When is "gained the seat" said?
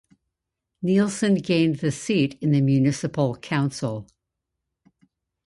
1.35-2.35